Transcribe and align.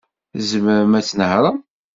Tzemrem 0.37 0.93
ad 0.99 1.05
tnehṛem? 1.05 1.57